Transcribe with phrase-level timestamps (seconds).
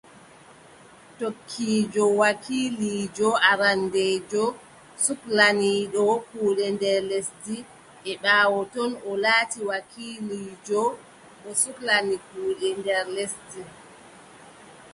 [1.19, 4.43] Tokkiijo wakiiliijo arandeejo
[5.05, 7.57] suklaniiɗo kuuɗe nder lesdi,
[8.09, 10.81] e ɓaawo ton, o laati wakiiliijo
[11.41, 13.61] mo suklani kuuɗe nder lesdi.